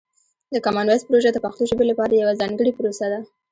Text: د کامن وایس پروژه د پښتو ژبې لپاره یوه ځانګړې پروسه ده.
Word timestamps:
د 0.53 0.55
کامن 0.65 0.85
وایس 0.87 1.03
پروژه 1.07 1.29
د 1.33 1.37
پښتو 1.45 1.63
ژبې 1.71 1.85
لپاره 1.91 2.13
یوه 2.13 2.33
ځانګړې 2.41 2.71
پروسه 2.77 3.05
ده. 3.11 3.19